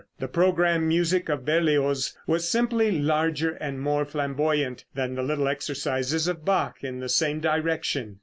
The 0.17 0.27
programme 0.27 0.87
music 0.87 1.29
of 1.29 1.45
Berlioz 1.45 2.17
was 2.25 2.49
simply 2.49 2.89
larger 2.91 3.51
and 3.51 3.79
more 3.79 4.03
flamboyant 4.03 4.83
than 4.95 5.13
the 5.13 5.21
little 5.21 5.47
exercises 5.47 6.27
of 6.27 6.43
Bach 6.43 6.83
in 6.83 6.99
the 6.99 7.07
same 7.07 7.39
direction. 7.39 8.17